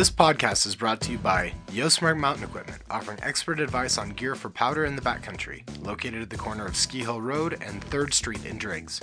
This 0.00 0.10
podcast 0.10 0.66
is 0.66 0.74
brought 0.74 1.02
to 1.02 1.12
you 1.12 1.18
by 1.18 1.52
Yostmark 1.72 2.16
Mountain 2.16 2.44
Equipment, 2.44 2.80
offering 2.88 3.18
expert 3.22 3.60
advice 3.60 3.98
on 3.98 4.08
gear 4.08 4.34
for 4.34 4.48
powder 4.48 4.86
in 4.86 4.96
the 4.96 5.02
backcountry, 5.02 5.62
located 5.84 6.22
at 6.22 6.30
the 6.30 6.38
corner 6.38 6.64
of 6.64 6.74
Ski 6.74 7.00
Hill 7.00 7.20
Road 7.20 7.58
and 7.60 7.84
3rd 7.90 8.14
Street 8.14 8.46
in 8.46 8.56
Driggs. 8.56 8.98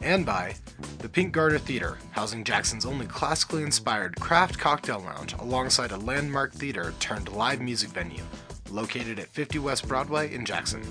And 0.00 0.24
by 0.24 0.54
the 0.98 1.08
Pink 1.08 1.32
Garter 1.32 1.58
Theater, 1.58 1.98
housing 2.12 2.44
Jackson's 2.44 2.86
only 2.86 3.06
classically 3.06 3.64
inspired 3.64 4.14
craft 4.20 4.56
cocktail 4.56 5.00
lounge 5.00 5.32
alongside 5.40 5.90
a 5.90 5.96
landmark 5.96 6.52
theater 6.52 6.94
turned 7.00 7.32
live 7.32 7.60
music 7.60 7.90
venue, 7.90 8.22
located 8.70 9.18
at 9.18 9.26
50 9.30 9.58
West 9.58 9.88
Broadway 9.88 10.32
in 10.32 10.44
Jackson. 10.44 10.82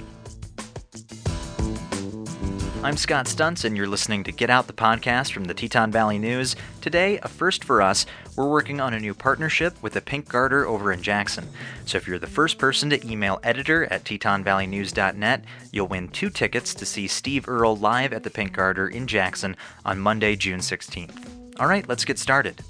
I'm 2.84 2.98
Scott 2.98 3.28
Stuntz, 3.28 3.64
and 3.64 3.78
you're 3.78 3.88
listening 3.88 4.24
to 4.24 4.32
Get 4.32 4.50
Out 4.50 4.66
the 4.66 4.74
podcast 4.74 5.34
from 5.34 5.44
the 5.44 5.54
Teton 5.54 5.92
Valley 5.92 6.18
News. 6.18 6.56
Today, 6.82 7.20
a 7.22 7.28
first 7.28 7.64
for 7.64 7.80
us, 7.80 8.08
we're 8.36 8.50
working 8.50 8.82
on 8.82 8.96
a 8.96 9.00
new 9.00 9.14
partnership 9.14 9.76
with 9.84 9.94
the 9.94 10.02
Pink 10.02 10.28
Garter 10.28 10.66
over 10.66 10.92
in 10.92 11.04
Jackson. 11.04 11.48
So 11.86 12.00
if 12.00 12.08
you're 12.08 12.18
the 12.18 12.26
first 12.26 12.58
person 12.58 12.90
to 12.90 13.08
email 13.08 13.40
editor 13.44 13.86
at 13.94 14.04
tetonvalleynews.net, 14.04 15.46
you'll 15.72 15.88
win 15.90 16.08
two 16.08 16.32
tickets 16.32 16.74
to 16.74 16.88
see 16.88 17.08
Steve 17.08 17.48
Earle 17.48 17.78
live 17.78 18.14
at 18.14 18.24
the 18.24 18.32
Pink 18.32 18.54
Garter 18.54 18.88
in 18.88 19.06
Jackson 19.06 19.56
on 19.86 20.00
Monday, 20.00 20.36
June 20.36 20.60
16th. 20.60 21.60
All 21.60 21.68
right, 21.68 21.88
let's 21.88 22.04
get 22.04 22.18
started. 22.18 22.64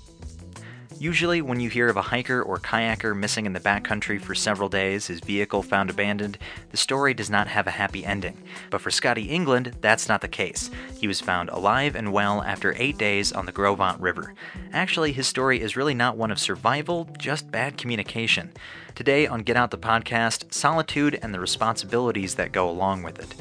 Usually, 1.02 1.42
when 1.42 1.60
you 1.60 1.68
hear 1.68 1.90
of 1.90 1.98
a 1.98 2.04
hiker 2.04 2.44
or 2.44 2.60
kayaker 2.60 3.18
missing 3.18 3.48
in 3.48 3.54
the 3.54 3.60
backcountry 3.60 4.22
for 4.22 4.36
several 4.36 4.70
days, 4.70 5.08
his 5.08 5.20
vehicle 5.20 5.64
found 5.64 5.90
abandoned, 5.90 6.38
the 6.70 6.78
story 6.78 7.16
does 7.16 7.28
not 7.28 7.48
have 7.48 7.66
a 7.66 7.72
happy 7.72 8.06
ending. 8.06 8.38
But 8.70 8.82
for 8.82 8.92
Scotty 8.92 9.24
England, 9.24 9.78
that's 9.82 10.08
not 10.08 10.22
the 10.22 10.28
case. 10.28 10.70
He 10.96 11.08
was 11.08 11.20
found 11.20 11.50
alive 11.50 11.96
and 11.96 12.14
well 12.14 12.44
after 12.44 12.76
eight 12.78 13.00
days 13.00 13.32
on 13.32 13.48
the 13.48 13.52
Gros 13.52 13.80
Ventre 13.80 14.00
River. 14.00 14.36
Actually, 14.74 15.12
his 15.12 15.26
story 15.26 15.60
is 15.60 15.76
really 15.76 15.96
not 15.96 16.18
one 16.18 16.30
of 16.30 16.38
survival, 16.38 17.10
just 17.18 17.50
bad 17.50 17.80
communication. 17.80 18.52
Today 18.94 19.26
on 19.26 19.42
Get 19.42 19.58
Out 19.58 19.72
the 19.72 19.80
Podcast, 19.80 20.54
solitude 20.54 21.18
and 21.24 21.34
the 21.34 21.40
responsibilities 21.40 22.36
that 22.36 22.52
go 22.52 22.70
along 22.70 23.02
with 23.02 23.18
it. 23.18 23.34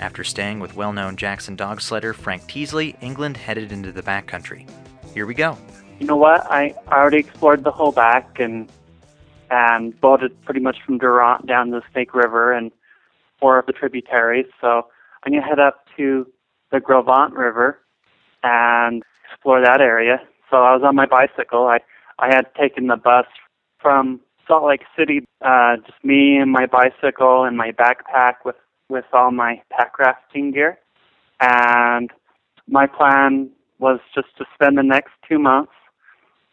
After 0.00 0.24
staying 0.24 0.58
with 0.58 0.74
well 0.74 0.92
known 0.92 1.14
Jackson 1.14 1.54
dog 1.54 1.78
sledder 1.78 2.12
Frank 2.12 2.48
Teasley, 2.48 2.96
England 3.00 3.36
headed 3.36 3.70
into 3.70 3.92
the 3.92 4.02
backcountry. 4.02 4.68
Here 5.12 5.26
we 5.26 5.34
go 5.34 5.56
you 5.98 6.06
know 6.06 6.16
what? 6.16 6.50
I, 6.50 6.74
I 6.88 6.96
already 6.96 7.18
explored 7.18 7.64
the 7.64 7.70
whole 7.70 7.92
back 7.92 8.38
and 8.40 8.70
and 9.50 9.98
boated 10.00 10.42
pretty 10.44 10.60
much 10.60 10.78
from 10.84 10.98
Durant 10.98 11.46
down 11.46 11.70
the 11.70 11.82
Snake 11.92 12.14
River 12.14 12.52
and 12.52 12.72
four 13.38 13.58
of 13.58 13.66
the 13.66 13.72
tributaries. 13.72 14.46
So 14.60 14.86
I'm 15.22 15.32
gonna 15.32 15.46
head 15.46 15.60
up 15.60 15.84
to 15.96 16.26
the 16.72 16.80
Gros 16.80 17.04
Ventre 17.06 17.38
River 17.38 17.78
and 18.42 19.02
explore 19.30 19.60
that 19.60 19.80
area. 19.80 20.20
So 20.50 20.56
I 20.56 20.74
was 20.74 20.82
on 20.84 20.96
my 20.96 21.06
bicycle. 21.06 21.66
I 21.66 21.78
I 22.18 22.34
had 22.34 22.54
taken 22.54 22.86
the 22.86 22.96
bus 22.96 23.26
from 23.80 24.20
Salt 24.46 24.64
Lake 24.64 24.82
City, 24.98 25.24
uh, 25.44 25.76
just 25.76 26.02
me 26.02 26.36
and 26.36 26.50
my 26.50 26.66
bicycle 26.66 27.44
and 27.44 27.56
my 27.56 27.70
backpack 27.72 28.44
with 28.44 28.56
with 28.88 29.04
all 29.12 29.30
my 29.30 29.62
pack 29.70 29.98
rafting 29.98 30.52
gear. 30.52 30.78
And 31.40 32.10
my 32.68 32.86
plan 32.86 33.50
was 33.78 34.00
just 34.14 34.28
to 34.38 34.44
spend 34.54 34.78
the 34.78 34.82
next 34.82 35.12
two 35.28 35.38
months 35.38 35.72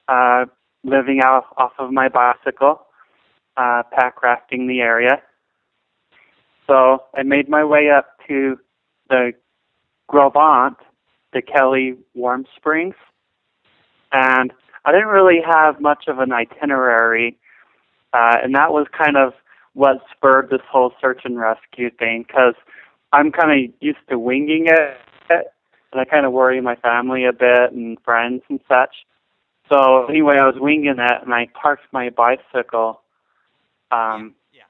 uh, 0.07 0.45
living 0.83 1.21
out 1.23 1.45
off 1.57 1.73
of 1.79 1.91
my 1.91 2.09
bicycle, 2.09 2.81
uh, 3.57 3.83
pack 3.91 4.21
rafting 4.21 4.67
the 4.67 4.81
area. 4.81 5.21
So 6.67 7.03
I 7.15 7.23
made 7.23 7.49
my 7.49 7.63
way 7.63 7.89
up 7.89 8.17
to 8.27 8.57
the 9.09 9.33
Gros 10.07 10.31
Ventre, 10.33 10.83
the 11.33 11.41
Kelly 11.41 11.95
Warm 12.13 12.45
Springs, 12.55 12.95
and 14.11 14.53
I 14.85 14.91
didn't 14.91 15.07
really 15.07 15.39
have 15.45 15.79
much 15.79 16.05
of 16.07 16.19
an 16.19 16.31
itinerary, 16.31 17.37
uh, 18.13 18.37
and 18.43 18.55
that 18.55 18.71
was 18.71 18.87
kind 18.97 19.17
of 19.17 19.33
what 19.73 19.97
spurred 20.15 20.49
this 20.49 20.61
whole 20.69 20.93
search 20.99 21.21
and 21.23 21.39
rescue 21.39 21.89
thing 21.91 22.25
because 22.27 22.55
I'm 23.13 23.31
kind 23.31 23.51
of 23.51 23.73
used 23.79 23.99
to 24.09 24.17
winging 24.17 24.67
it, 24.67 24.97
and 25.29 26.01
I 26.01 26.05
kind 26.05 26.25
of 26.25 26.31
worry 26.31 26.59
my 26.61 26.75
family 26.75 27.25
a 27.25 27.33
bit 27.33 27.71
and 27.71 27.97
friends 28.03 28.41
and 28.49 28.59
such. 28.67 28.95
So 29.71 30.05
anyway, 30.07 30.35
I 30.37 30.45
was 30.45 30.55
winging 30.57 30.95
that, 30.97 31.23
and 31.23 31.33
I 31.33 31.47
parked 31.59 31.83
my 31.93 32.09
bicycle 32.09 33.01
um, 33.91 34.35
yeah. 34.51 34.63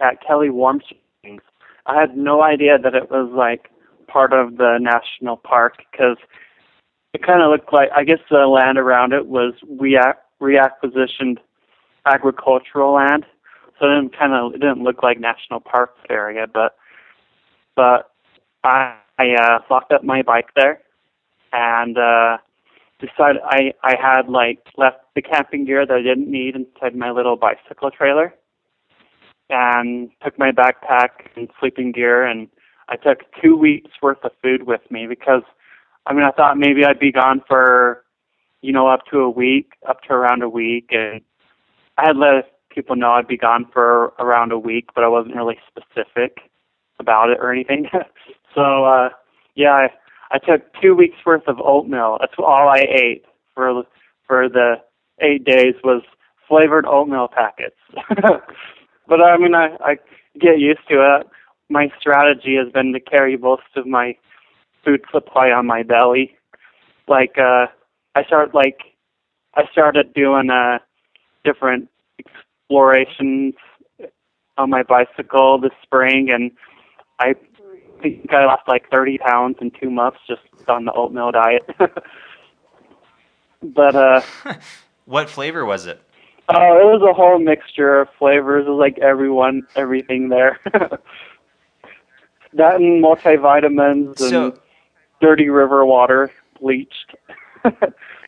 at 0.00 0.24
Kelly 0.24 0.50
Warm 0.50 0.80
Springs. 0.80 1.42
I 1.86 1.98
had 1.98 2.16
no 2.16 2.42
idea 2.42 2.78
that 2.78 2.94
it 2.94 3.10
was 3.10 3.30
like 3.34 3.70
part 4.06 4.32
of 4.32 4.56
the 4.56 4.78
national 4.80 5.38
park 5.38 5.82
because 5.90 6.18
it 7.14 7.26
kind 7.26 7.42
of 7.42 7.50
looked 7.50 7.72
like 7.72 7.88
I 7.94 8.04
guess 8.04 8.18
the 8.30 8.46
land 8.46 8.78
around 8.78 9.12
it 9.12 9.26
was 9.26 9.54
reac- 9.68 10.22
reacquisitioned 10.40 11.38
agricultural 12.06 12.94
land, 12.94 13.26
so 13.78 13.86
it 13.86 13.94
didn't 13.94 14.16
kind 14.16 14.34
of 14.34 14.54
it 14.54 14.60
didn't 14.60 14.84
look 14.84 15.02
like 15.02 15.18
national 15.18 15.60
park 15.60 15.94
area, 16.10 16.46
but 16.46 16.76
but 17.74 18.12
I 18.62 18.94
I 19.18 19.34
uh, 19.34 19.58
locked 19.68 19.92
up 19.92 20.04
my 20.04 20.22
bike 20.22 20.50
there, 20.54 20.80
and 21.52 21.98
uh, 21.98 22.38
decided 22.98 23.40
I 23.44 23.72
I 23.82 23.94
had 24.00 24.28
like 24.28 24.58
left 24.76 24.98
the 25.14 25.22
camping 25.22 25.64
gear 25.64 25.86
that 25.86 25.94
I 25.94 26.02
didn't 26.02 26.30
need 26.30 26.54
inside 26.56 26.94
my 26.96 27.10
little 27.10 27.36
bicycle 27.36 27.90
trailer, 27.90 28.34
and 29.50 30.10
took 30.22 30.38
my 30.38 30.50
backpack 30.50 31.08
and 31.36 31.48
sleeping 31.60 31.92
gear, 31.92 32.24
and 32.24 32.48
I 32.88 32.96
took 32.96 33.20
two 33.42 33.56
weeks 33.56 33.90
worth 34.02 34.24
of 34.24 34.32
food 34.42 34.64
with 34.64 34.80
me 34.90 35.06
because, 35.06 35.42
I 36.06 36.12
mean, 36.14 36.24
I 36.24 36.30
thought 36.30 36.58
maybe 36.58 36.84
I'd 36.84 36.98
be 36.98 37.12
gone 37.12 37.42
for, 37.46 38.04
you 38.62 38.72
know, 38.72 38.88
up 38.88 39.00
to 39.10 39.18
a 39.18 39.30
week, 39.30 39.72
up 39.88 40.02
to 40.02 40.14
around 40.14 40.42
a 40.42 40.48
week, 40.48 40.88
and 40.90 41.20
I 41.98 42.06
had 42.06 42.16
let 42.16 42.52
people 42.70 42.96
know 42.96 43.10
I'd 43.10 43.28
be 43.28 43.36
gone 43.36 43.66
for 43.72 44.12
around 44.18 44.52
a 44.52 44.58
week, 44.58 44.90
but 44.94 45.04
I 45.04 45.08
wasn't 45.08 45.36
really 45.36 45.58
specific 45.66 46.38
about 46.98 47.30
it 47.30 47.38
or 47.40 47.52
anything. 47.52 47.88
so 48.54 48.84
uh 48.84 49.10
yeah, 49.54 49.72
I 49.72 49.88
I 50.30 50.38
took 50.38 50.62
two 50.80 50.94
weeks 50.94 51.16
worth 51.24 51.46
of 51.46 51.60
oatmeal. 51.60 52.18
That's 52.20 52.34
all 52.38 52.68
I 52.68 52.86
ate 52.88 53.24
for 53.54 53.84
for 54.26 54.48
the 54.48 54.74
eight 55.20 55.44
days 55.44 55.74
was 55.82 56.02
flavored 56.46 56.86
oatmeal 56.86 57.28
packets. 57.28 57.76
but 59.08 59.20
I 59.22 59.36
mean, 59.38 59.54
I, 59.54 59.76
I 59.80 59.96
get 60.38 60.58
used 60.58 60.86
to 60.90 61.16
it. 61.18 61.26
My 61.70 61.88
strategy 62.00 62.56
has 62.62 62.72
been 62.72 62.92
to 62.92 63.00
carry 63.00 63.36
most 63.36 63.62
of 63.76 63.86
my 63.86 64.16
food 64.84 65.02
supply 65.12 65.50
on 65.50 65.66
my 65.66 65.82
belly. 65.82 66.36
Like 67.06 67.36
uh, 67.38 67.66
I 68.14 68.24
start 68.24 68.54
like 68.54 68.78
I 69.54 69.62
started 69.72 70.12
doing 70.14 70.50
uh, 70.50 70.78
different 71.44 71.88
explorations 72.18 73.54
on 74.56 74.70
my 74.70 74.82
bicycle 74.82 75.58
this 75.60 75.72
spring, 75.82 76.30
and 76.30 76.50
I 77.18 77.34
think 78.00 78.32
I 78.32 78.44
lost 78.44 78.66
like 78.68 78.90
30 78.90 79.18
pounds 79.18 79.56
in 79.60 79.70
two 79.70 79.90
months 79.90 80.18
just 80.26 80.42
on 80.68 80.84
the 80.84 80.92
oatmeal 80.92 81.30
diet. 81.32 81.68
but 83.62 83.94
uh, 83.94 84.22
what 85.04 85.30
flavor 85.30 85.64
was 85.64 85.86
it? 85.86 86.02
Oh, 86.48 86.56
uh, 86.56 86.78
it 86.80 86.84
was 86.84 87.02
a 87.08 87.12
whole 87.12 87.38
mixture 87.38 88.00
of 88.00 88.08
flavors. 88.18 88.66
It 88.66 88.70
was 88.70 88.78
like 88.78 88.98
everyone, 88.98 89.66
everything 89.76 90.30
there. 90.30 90.58
that 92.54 92.76
and 92.76 93.04
multivitamins 93.04 94.06
and 94.08 94.18
so, 94.18 94.58
dirty 95.20 95.50
river 95.50 95.84
water, 95.84 96.30
bleached. 96.60 97.14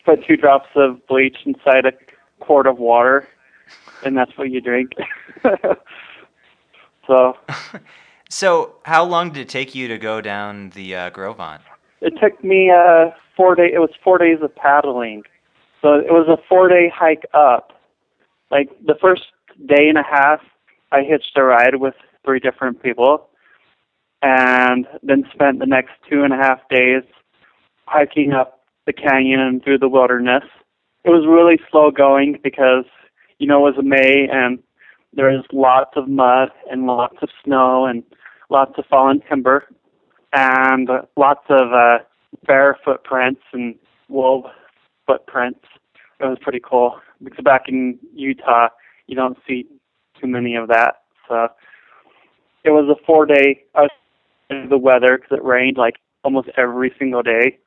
Put 0.05 0.25
two 0.27 0.37
drops 0.37 0.69
of 0.75 1.05
bleach 1.07 1.37
inside 1.45 1.85
a 1.85 1.93
quart 2.39 2.67
of 2.67 2.77
water, 2.77 3.27
and 4.03 4.15
that's 4.15 4.37
what 4.37 4.51
you 4.51 4.61
drink. 4.61 4.91
so 7.07 7.35
so, 8.31 8.75
how 8.83 9.03
long 9.03 9.31
did 9.31 9.41
it 9.41 9.49
take 9.49 9.75
you 9.75 9.89
to 9.89 9.97
go 9.97 10.21
down 10.21 10.69
the 10.69 10.95
uh, 10.95 11.09
Gros 11.09 11.35
Ventre? 11.35 11.65
It 11.99 12.13
took 12.21 12.41
me 12.41 12.71
uh, 12.71 13.11
four 13.35 13.55
days. 13.55 13.71
It 13.75 13.79
was 13.79 13.89
four 14.01 14.17
days 14.17 14.37
of 14.41 14.55
paddling, 14.55 15.23
so 15.81 15.95
it 15.95 16.11
was 16.11 16.27
a 16.29 16.41
four-day 16.47 16.89
hike 16.93 17.25
up. 17.33 17.73
Like 18.49 18.69
the 18.85 18.95
first 19.01 19.23
day 19.67 19.89
and 19.89 19.97
a 19.97 20.03
half, 20.03 20.39
I 20.93 21.01
hitched 21.01 21.33
a 21.35 21.43
ride 21.43 21.75
with 21.75 21.93
three 22.23 22.39
different 22.39 22.81
people, 22.81 23.27
and 24.21 24.87
then 25.03 25.25
spent 25.33 25.59
the 25.59 25.65
next 25.65 25.91
two 26.09 26.23
and 26.23 26.33
a 26.33 26.37
half 26.37 26.59
days 26.69 27.03
hiking 27.85 28.31
up 28.31 28.61
the 28.85 28.93
canyon 28.93 29.41
and 29.41 29.61
through 29.61 29.79
the 29.79 29.89
wilderness. 29.89 30.43
It 31.03 31.09
was 31.09 31.25
really 31.27 31.59
slow 31.69 31.91
going 31.91 32.39
because 32.41 32.85
you 33.39 33.47
know 33.47 33.67
it 33.67 33.75
was 33.75 33.83
May 33.85 34.29
and 34.31 34.59
there 35.13 35.29
was 35.29 35.45
lots 35.51 35.91
of 35.97 36.07
mud 36.07 36.49
and 36.69 36.87
lots 36.87 37.17
of 37.21 37.29
snow 37.43 37.85
and 37.85 38.03
lots 38.51 38.73
of 38.77 38.85
fallen 38.85 39.21
timber, 39.27 39.65
and 40.33 40.89
lots 41.17 41.45
of 41.49 41.73
uh, 41.73 41.99
bear 42.45 42.77
footprints 42.85 43.41
and 43.53 43.75
wolf 44.09 44.45
footprints. 45.07 45.61
It 46.19 46.25
was 46.25 46.37
pretty 46.41 46.61
cool 46.63 46.99
because 47.23 47.43
back 47.43 47.63
in 47.67 47.97
Utah, 48.13 48.67
you 49.07 49.15
don't 49.15 49.37
see 49.47 49.65
too 50.19 50.27
many 50.27 50.55
of 50.55 50.67
that. 50.67 50.95
So 51.27 51.47
it 52.63 52.69
was 52.69 52.87
a 52.89 53.05
four 53.05 53.25
day. 53.25 53.63
Was 53.73 53.89
in 54.51 54.67
the 54.69 54.77
weather 54.77 55.17
because 55.17 55.37
it 55.37 55.43
rained 55.43 55.77
like 55.77 55.95
almost 56.23 56.49
every 56.57 56.93
single 56.99 57.23
day, 57.23 57.57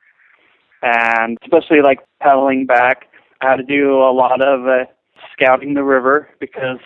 and 0.81 1.37
especially 1.43 1.81
like 1.81 1.99
paddling 2.21 2.65
back. 2.65 3.07
I 3.41 3.49
had 3.49 3.57
to 3.57 3.63
do 3.63 3.97
a 3.97 4.13
lot 4.13 4.41
of 4.41 4.65
uh, 4.67 4.85
scouting 5.33 5.73
the 5.73 5.83
river 5.83 6.29
because, 6.39 6.79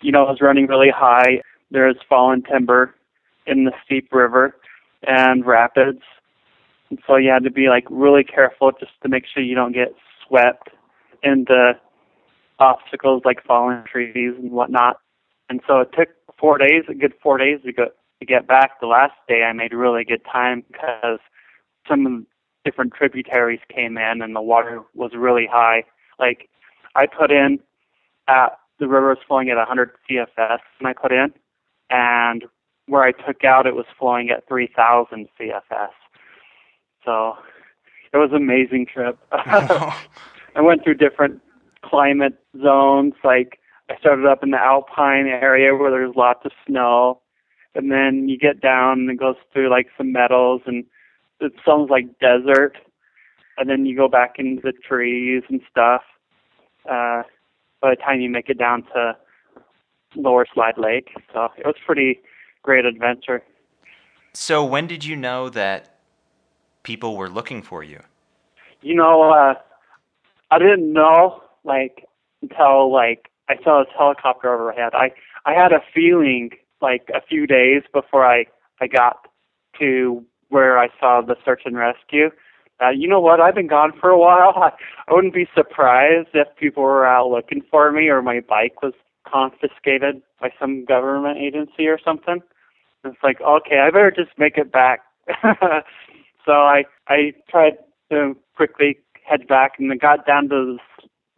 you 0.00 0.10
know, 0.10 0.22
it 0.22 0.28
was 0.28 0.40
running 0.40 0.66
really 0.66 0.90
high. 0.94 1.42
There's 1.70 1.96
fallen 2.08 2.42
timber 2.42 2.94
in 3.46 3.64
the 3.64 3.72
steep 3.84 4.12
river 4.12 4.56
and 5.02 5.44
rapids. 5.46 6.02
And 6.90 6.98
so 7.06 7.16
you 7.16 7.30
had 7.30 7.44
to 7.44 7.50
be 7.50 7.68
like 7.68 7.84
really 7.90 8.24
careful 8.24 8.72
just 8.78 8.92
to 9.02 9.08
make 9.08 9.24
sure 9.26 9.42
you 9.42 9.54
don't 9.54 9.72
get 9.72 9.94
swept 10.26 10.70
into 11.22 11.72
obstacles 12.58 13.22
like 13.24 13.44
fallen 13.44 13.84
trees 13.90 14.34
and 14.38 14.50
whatnot. 14.50 14.98
And 15.48 15.60
so 15.66 15.80
it 15.80 15.90
took 15.96 16.08
four 16.38 16.58
days, 16.58 16.84
a 16.88 16.94
good 16.94 17.14
four 17.22 17.38
days 17.38 17.60
to 17.64 17.72
go 17.72 17.86
to 18.20 18.26
get 18.26 18.46
back. 18.46 18.80
The 18.80 18.86
last 18.86 19.14
day 19.28 19.42
I 19.42 19.52
made 19.52 19.72
really 19.72 20.04
good 20.04 20.22
time 20.30 20.64
because 20.70 21.18
some 21.88 22.26
different 22.64 22.92
tributaries 22.94 23.60
came 23.74 23.98
in 23.98 24.22
and 24.22 24.36
the 24.36 24.40
water 24.42 24.82
was 24.94 25.12
really 25.14 25.48
high. 25.50 25.84
Like 26.18 26.48
I 26.94 27.06
put 27.06 27.30
in 27.32 27.58
at 28.28 28.58
the 28.78 28.88
river 28.88 29.10
was 29.10 29.18
flowing 29.26 29.50
at 29.50 29.56
100 29.56 29.90
CFS 30.08 30.58
and 30.78 30.88
I 30.88 30.92
put 30.92 31.12
in, 31.12 31.32
and 31.90 32.44
where 32.86 33.02
I 33.02 33.12
took 33.12 33.44
out 33.44 33.66
it 33.66 33.74
was 33.74 33.86
flowing 33.98 34.30
at 34.30 34.46
3,000 34.48 35.28
CFS. 35.38 35.90
So 37.04 37.34
it 38.12 38.16
was 38.16 38.30
an 38.30 38.36
amazing 38.36 38.86
trip. 38.86 39.18
I 39.32 40.60
went 40.60 40.84
through 40.84 40.94
different 40.94 41.40
climate 41.84 42.34
zones. 42.62 43.14
Like 43.24 43.58
I 43.88 43.96
started 43.98 44.26
up 44.26 44.42
in 44.42 44.50
the 44.50 44.58
alpine 44.58 45.26
area 45.26 45.74
where 45.74 45.90
there's 45.90 46.14
lots 46.16 46.44
of 46.44 46.52
snow, 46.66 47.20
and 47.74 47.90
then 47.90 48.28
you 48.28 48.38
get 48.38 48.60
down 48.60 49.00
and 49.00 49.10
it 49.10 49.18
goes 49.18 49.36
through 49.52 49.70
like 49.70 49.88
some 49.96 50.12
meadows 50.12 50.60
and 50.66 50.84
it 51.40 51.52
sounds 51.66 51.90
like 51.90 52.18
desert, 52.20 52.76
and 53.58 53.68
then 53.68 53.84
you 53.84 53.96
go 53.96 54.08
back 54.08 54.34
into 54.38 54.62
the 54.62 54.72
trees 54.72 55.42
and 55.48 55.60
stuff. 55.70 56.02
Uh, 56.88 57.22
by 57.80 57.90
the 57.90 57.96
time 57.96 58.20
you 58.20 58.30
make 58.30 58.48
it 58.48 58.58
down 58.58 58.84
to 58.94 59.16
Lower 60.14 60.46
Slide 60.52 60.78
Lake, 60.78 61.10
so 61.32 61.48
it 61.58 61.66
was 61.66 61.74
pretty 61.84 62.20
great 62.62 62.84
adventure. 62.84 63.42
So 64.32 64.64
when 64.64 64.86
did 64.86 65.04
you 65.04 65.16
know 65.16 65.48
that 65.50 65.96
people 66.82 67.16
were 67.16 67.28
looking 67.28 67.62
for 67.62 67.82
you? 67.82 68.00
You 68.80 68.94
know, 68.94 69.30
uh, 69.30 69.54
I 70.50 70.58
didn't 70.58 70.92
know 70.92 71.42
like 71.64 72.04
until 72.40 72.92
like 72.92 73.30
I 73.48 73.56
saw 73.62 73.84
this 73.84 73.92
helicopter 73.96 74.52
overhead. 74.52 74.92
I 74.94 75.12
I 75.44 75.52
had 75.52 75.72
a 75.72 75.80
feeling 75.94 76.50
like 76.80 77.08
a 77.14 77.20
few 77.20 77.46
days 77.46 77.82
before 77.92 78.24
I 78.24 78.46
I 78.80 78.86
got 78.86 79.28
to 79.78 80.24
where 80.48 80.78
I 80.78 80.88
saw 81.00 81.20
the 81.20 81.36
search 81.44 81.62
and 81.64 81.76
rescue. 81.76 82.30
Uh, 82.82 82.90
you 82.90 83.06
know 83.06 83.20
what? 83.20 83.40
I've 83.40 83.54
been 83.54 83.68
gone 83.68 83.92
for 83.98 84.10
a 84.10 84.18
while. 84.18 84.52
I, 84.56 84.70
I 85.08 85.14
wouldn't 85.14 85.34
be 85.34 85.48
surprised 85.54 86.28
if 86.34 86.48
people 86.56 86.82
were 86.82 87.06
out 87.06 87.30
looking 87.30 87.62
for 87.70 87.92
me 87.92 88.08
or 88.08 88.22
my 88.22 88.40
bike 88.40 88.82
was 88.82 88.94
confiscated 89.26 90.22
by 90.40 90.50
some 90.58 90.84
government 90.84 91.38
agency 91.38 91.86
or 91.86 91.98
something. 92.04 92.40
And 93.04 93.14
It's 93.14 93.22
like, 93.22 93.40
okay, 93.40 93.78
I 93.78 93.90
better 93.90 94.10
just 94.10 94.36
make 94.38 94.56
it 94.56 94.72
back. 94.72 95.00
so 96.44 96.52
I 96.52 96.84
I 97.08 97.32
tried 97.48 97.78
to 98.10 98.36
quickly 98.56 98.98
head 99.24 99.46
back 99.46 99.72
and 99.78 99.90
I 99.92 99.96
got 99.96 100.26
down 100.26 100.48
to 100.48 100.48
the 100.48 100.78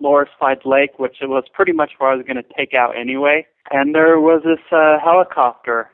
Lower 0.01 0.29
Slide 0.39 0.65
Lake, 0.65 0.99
which 0.99 1.19
was 1.23 1.45
pretty 1.53 1.73
much 1.73 1.93
where 1.99 2.11
I 2.11 2.17
was 2.17 2.27
going 2.27 2.37
to 2.37 2.45
take 2.57 2.75
out 2.75 2.97
anyway. 2.97 3.47
And 3.71 3.95
there 3.95 4.21
was 4.21 4.43
this 4.45 4.61
uh, 4.73 4.99
helicopter 5.03 5.91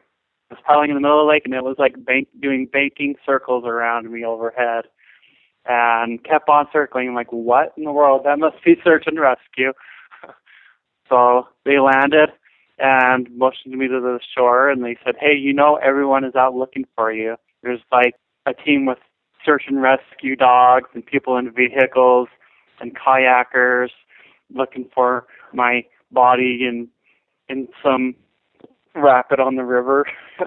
it 0.51 0.55
was 0.55 0.65
piling 0.67 0.91
in 0.91 0.97
the 0.97 1.01
middle 1.01 1.21
of 1.21 1.27
the 1.27 1.31
lake, 1.31 1.43
and 1.45 1.55
it 1.55 1.63
was 1.63 1.77
like 1.79 2.05
bank, 2.05 2.27
doing 2.41 2.67
banking 2.67 3.15
circles 3.25 3.65
around 3.65 4.11
me 4.11 4.25
overhead, 4.25 4.87
and 5.65 6.25
kept 6.25 6.49
on 6.49 6.67
circling. 6.73 7.09
I'm 7.09 7.15
like, 7.15 7.33
what 7.33 7.73
in 7.77 7.85
the 7.85 7.93
world? 7.93 8.23
That 8.25 8.41
must 8.41 8.57
be 8.65 8.75
search 8.83 9.05
and 9.07 9.21
rescue. 9.21 9.73
So 11.11 11.49
they 11.67 11.79
landed 11.79 12.31
and 12.79 13.29
motioned 13.37 13.77
me 13.77 13.89
to 13.89 14.01
the 14.01 14.21
shore, 14.35 14.71
and 14.71 14.83
they 14.83 14.97
said, 15.05 15.17
hey, 15.21 15.35
you 15.37 15.53
know, 15.53 15.79
everyone 15.83 16.25
is 16.25 16.35
out 16.35 16.55
looking 16.55 16.87
for 16.97 17.13
you. 17.13 17.37
There's 17.63 17.81
like 17.93 18.15
a 18.47 18.55
team 18.55 18.87
with 18.87 18.99
search 19.45 19.65
and 19.67 19.83
rescue 19.83 20.37
dogs 20.37 20.89
and 20.95 21.05
people 21.05 21.37
in 21.37 21.51
vehicles 21.53 22.29
and 22.81 22.97
kayakers 22.97 23.91
looking 24.55 24.89
for 24.95 25.27
my 25.53 25.85
body 26.11 26.61
in 26.67 26.89
in 27.49 27.69
some 27.83 28.15
rapid 28.95 29.41
on 29.41 29.57
the 29.57 29.65
river. 29.65 30.07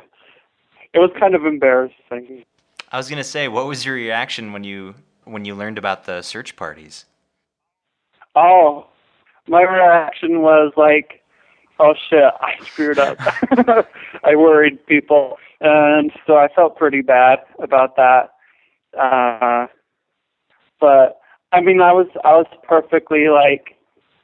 it 0.93 0.99
was 0.99 1.11
kind 1.19 1.35
of 1.35 1.45
embarrassing. 1.45 2.43
I 2.91 2.97
was 2.97 3.09
gonna 3.09 3.23
say, 3.23 3.47
what 3.47 3.67
was 3.67 3.85
your 3.85 3.95
reaction 3.95 4.53
when 4.53 4.63
you 4.63 4.95
when 5.25 5.45
you 5.45 5.53
learned 5.53 5.77
about 5.77 6.05
the 6.05 6.21
search 6.21 6.55
parties? 6.55 7.05
Oh, 8.35 8.87
my 9.47 9.61
reaction 9.61 10.41
was 10.41 10.73
like, 10.77 11.21
"Oh 11.79 11.93
shit, 12.09 12.33
I 12.39 12.55
screwed 12.65 12.99
up." 12.99 13.17
I 14.23 14.35
worried 14.35 14.85
people, 14.85 15.37
and 15.61 16.11
so 16.25 16.37
I 16.37 16.47
felt 16.55 16.77
pretty 16.77 17.01
bad 17.01 17.39
about 17.59 17.95
that. 17.95 18.31
Uh, 18.99 19.67
but 20.79 21.19
I 21.51 21.61
mean, 21.61 21.81
I 21.81 21.93
was 21.93 22.07
I 22.23 22.33
was 22.33 22.47
perfectly 22.63 23.27
like 23.29 23.75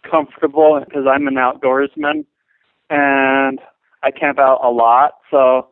comfortable 0.10 0.82
because 0.86 1.06
I'm 1.10 1.28
an 1.28 1.36
outdoorsman, 1.36 2.26
and 2.90 3.60
I 4.04 4.12
camp 4.12 4.40
out 4.40 4.60
a 4.64 4.70
lot, 4.70 5.14
so 5.30 5.68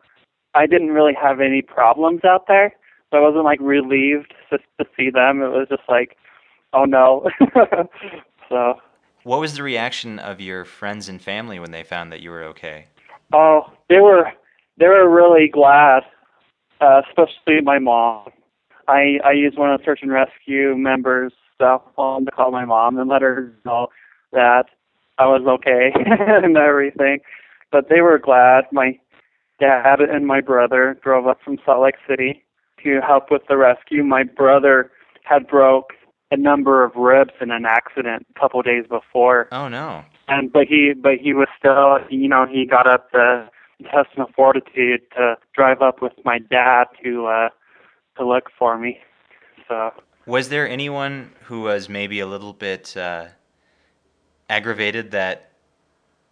I 0.54 0.66
didn't 0.66 0.90
really 0.90 1.14
have 1.22 1.40
any 1.40 1.62
problems 1.62 2.22
out 2.26 2.48
there. 2.48 2.74
So 3.10 3.18
I 3.18 3.22
wasn't 3.22 3.46
like 3.46 3.60
relieved 3.62 4.34
just 4.50 4.64
to 4.80 4.86
see 4.98 5.10
them. 5.10 5.42
It 5.42 5.50
was 5.50 5.68
just 5.70 5.84
like, 5.88 6.18
oh 6.74 6.84
no. 6.84 7.30
so. 8.50 8.80
What 9.28 9.42
was 9.42 9.56
the 9.56 9.64
reaction 9.64 10.20
of 10.20 10.40
your 10.40 10.64
friends 10.64 11.10
and 11.10 11.22
family 11.22 11.60
when 11.60 11.72
they 11.72 11.84
found 11.84 12.14
that 12.14 12.22
you 12.22 12.30
were 12.30 12.44
okay? 12.46 12.86
Oh, 13.34 13.64
they 13.90 14.00
were 14.00 14.32
they 14.78 14.88
were 14.88 15.10
really 15.10 15.50
glad, 15.50 16.04
uh, 16.80 17.02
especially 17.10 17.60
my 17.62 17.78
mom. 17.78 18.30
I 18.88 19.20
I 19.26 19.34
used 19.34 19.58
one 19.58 19.70
of 19.70 19.82
the 19.82 19.84
search 19.84 20.00
and 20.02 20.14
rescue 20.14 20.78
members' 20.78 21.34
cell 21.58 21.92
phone 21.94 22.24
to 22.24 22.32
call 22.32 22.52
my 22.52 22.64
mom 22.64 22.98
and 22.98 23.10
let 23.10 23.22
her 23.22 23.54
know 23.66 23.88
that 24.32 24.68
I 25.18 25.26
was 25.26 25.42
okay 25.46 25.92
and 25.96 26.56
everything 26.56 27.20
but 27.70 27.90
they 27.90 28.00
were 28.00 28.20
glad. 28.20 28.64
My 28.72 28.98
dad 29.60 30.00
and 30.00 30.26
my 30.26 30.40
brother 30.40 30.98
drove 31.04 31.28
up 31.28 31.40
from 31.44 31.58
Salt 31.66 31.84
Lake 31.84 31.96
City 32.08 32.46
to 32.82 33.02
help 33.06 33.30
with 33.30 33.42
the 33.50 33.58
rescue. 33.58 34.06
My 34.06 34.24
brother 34.24 34.90
had 35.24 35.48
broke 35.48 35.92
a 36.32 36.38
number 36.38 36.84
of 36.84 36.96
ribs 36.96 37.34
in 37.42 37.52
an 37.52 37.66
accident 37.66 38.26
a 38.36 38.40
couple 38.40 38.62
days 38.62 38.86
before. 38.88 39.48
Oh 39.52 39.68
no. 39.68 40.04
And 40.28 40.52
but 40.52 40.68
he 40.68 40.94
but 40.94 41.16
he 41.22 41.34
was 41.34 41.48
still 41.58 42.00
you 42.10 42.28
know, 42.28 42.46
he 42.46 42.66
got 42.66 42.88
up 42.88 43.12
the 43.12 43.50
intestinal 43.80 44.30
fortitude 44.36 45.02
to 45.16 45.36
drive 45.54 45.82
up 45.82 46.02
with 46.02 46.14
my 46.26 46.40
dad 46.40 46.86
to 47.04 47.28
uh 47.28 47.50
to 48.18 48.28
look 48.28 48.50
for 48.58 48.78
me. 48.78 49.00
So 49.68 49.92
was 50.26 50.50
there 50.50 50.68
anyone 50.68 51.32
who 51.44 51.62
was 51.62 51.88
maybe 51.88 52.20
a 52.20 52.28
little 52.28 52.54
bit 52.54 52.96
uh 52.98 53.28
aggravated 54.50 55.12
that 55.12 55.52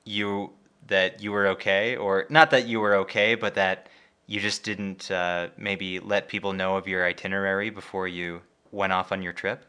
you 0.06 0.52
that 0.88 1.22
you 1.22 1.32
were 1.32 1.48
okay, 1.48 1.96
or 1.96 2.26
not 2.30 2.52
that 2.52 2.68
you 2.68 2.80
were 2.80 2.96
okay, 2.96 3.36
but 3.36 3.56
that 3.56 3.90
you 4.28 4.40
just 4.40 4.64
didn't 4.64 5.10
uh, 5.12 5.50
maybe 5.58 6.00
let 6.00 6.28
people 6.28 6.54
know 6.54 6.78
of 6.78 6.88
your 6.88 7.06
itinerary 7.06 7.70
before 7.70 8.08
you 8.08 8.42
went 8.72 8.94
off 8.94 9.12
on 9.12 9.22
your 9.22 9.34
trip? 9.34 9.66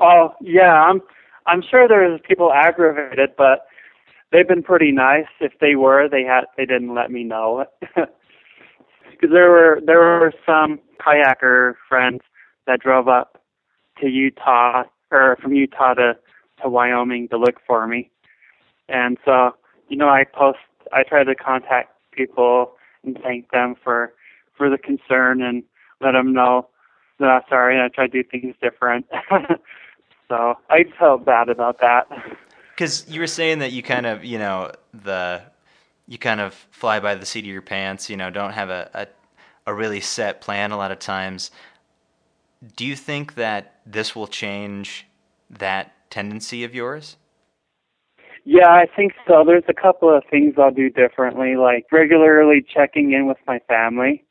Oh 0.00 0.34
yeah, 0.40 0.72
I'm 0.72 1.00
I'm 1.46 1.62
sure 1.68 1.88
there's 1.88 2.20
people 2.26 2.52
aggravated, 2.52 3.30
but 3.36 3.66
they've 4.32 4.48
been 4.48 4.62
pretty 4.62 4.92
nice. 4.92 5.26
If 5.40 5.52
they 5.60 5.74
were, 5.76 6.08
they 6.08 6.22
had 6.22 6.44
they 6.56 6.66
didn't 6.66 6.94
let 6.94 7.10
me 7.10 7.24
know 7.24 7.64
because 7.94 9.30
there 9.30 9.50
were 9.50 9.80
there 9.84 9.98
were 10.00 10.32
some 10.44 10.80
kayaker 11.00 11.74
friends 11.88 12.20
that 12.66 12.80
drove 12.80 13.08
up 13.08 13.42
to 14.00 14.08
Utah 14.08 14.84
or 15.10 15.36
from 15.40 15.54
Utah 15.54 15.94
to 15.94 16.16
to 16.62 16.68
Wyoming 16.68 17.28
to 17.28 17.38
look 17.38 17.56
for 17.66 17.86
me, 17.86 18.10
and 18.88 19.18
so 19.24 19.52
you 19.88 19.96
know, 19.96 20.08
I 20.08 20.24
post, 20.24 20.58
I 20.92 21.02
try 21.02 21.24
to 21.24 21.34
contact 21.34 21.90
people 22.12 22.72
and 23.04 23.18
thank 23.22 23.50
them 23.50 23.74
for 23.82 24.12
for 24.56 24.70
the 24.70 24.78
concern 24.78 25.42
and 25.42 25.62
let 26.00 26.12
them 26.12 26.32
know 26.32 26.68
that 27.18 27.26
I'm 27.26 27.42
sorry 27.48 27.74
and 27.76 27.84
I 27.84 27.88
try 27.88 28.06
to 28.06 28.22
do 28.22 28.28
things 28.28 28.54
different. 28.60 29.06
so 30.28 30.54
I 30.70 30.84
felt 30.98 31.24
bad 31.24 31.48
about 31.48 31.80
that. 31.80 32.08
Because 32.74 33.08
you 33.08 33.20
were 33.20 33.26
saying 33.26 33.60
that 33.60 33.72
you 33.72 33.82
kind 33.82 34.06
of, 34.06 34.24
you 34.24 34.38
know, 34.38 34.72
the 34.92 35.42
you 36.08 36.18
kind 36.18 36.40
of 36.40 36.54
fly 36.70 37.00
by 37.00 37.14
the 37.14 37.26
seat 37.26 37.40
of 37.40 37.46
your 37.46 37.62
pants. 37.62 38.10
You 38.10 38.16
know, 38.16 38.30
don't 38.30 38.52
have 38.52 38.70
a, 38.70 38.90
a 38.94 39.06
a 39.66 39.74
really 39.74 40.00
set 40.00 40.40
plan 40.40 40.70
a 40.70 40.76
lot 40.76 40.92
of 40.92 40.98
times. 40.98 41.50
Do 42.76 42.86
you 42.86 42.96
think 42.96 43.34
that 43.34 43.80
this 43.84 44.14
will 44.14 44.26
change 44.26 45.06
that 45.50 45.92
tendency 46.10 46.64
of 46.64 46.74
yours? 46.74 47.16
Yeah, 48.44 48.68
I 48.68 48.86
think 48.94 49.12
so. 49.26 49.42
There's 49.44 49.64
a 49.68 49.74
couple 49.74 50.14
of 50.14 50.22
things 50.30 50.54
I'll 50.56 50.70
do 50.70 50.88
differently, 50.88 51.56
like 51.56 51.86
regularly 51.90 52.64
checking 52.64 53.12
in 53.12 53.26
with 53.26 53.38
my 53.46 53.58
family, 53.66 54.24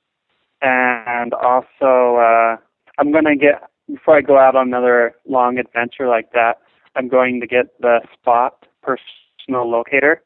and 0.61 1.33
also 1.33 2.15
uh, 2.15 2.55
I'm 2.97 3.11
gonna 3.11 3.35
get 3.35 3.69
before 3.91 4.17
I 4.17 4.21
go 4.21 4.37
out 4.37 4.55
on 4.55 4.67
another 4.67 5.15
long 5.27 5.57
adventure 5.57 6.07
like 6.07 6.31
that. 6.33 6.59
I'm 6.95 7.07
going 7.07 7.41
to 7.41 7.47
get 7.47 7.79
the 7.79 7.99
Spot 8.13 8.65
personal 8.81 9.69
locator, 9.69 10.23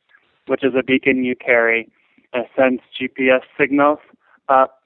which 0.47 0.63
is 0.63 0.73
a 0.77 0.83
beacon 0.83 1.23
you 1.23 1.35
carry 1.35 1.91
and 2.33 2.45
sends 2.55 2.81
GPS 2.99 3.41
signals 3.59 3.99
up 4.49 4.83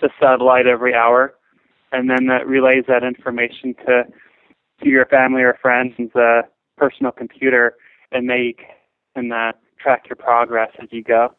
to 0.00 0.08
satellite 0.20 0.66
every 0.66 0.94
hour, 0.94 1.34
and 1.90 2.10
then 2.10 2.26
that 2.26 2.46
relays 2.46 2.84
that 2.88 3.04
information 3.04 3.74
to 3.86 4.04
to 4.82 4.88
your 4.88 5.06
family 5.06 5.42
or 5.42 5.56
friends' 5.62 6.14
uh, 6.16 6.42
personal 6.76 7.12
computer, 7.12 7.76
and 8.10 8.28
they 8.28 8.54
can 9.14 9.30
uh, 9.30 9.52
track 9.78 10.04
your 10.08 10.16
progress 10.16 10.70
as 10.82 10.88
you 10.90 11.02
go. 11.02 11.32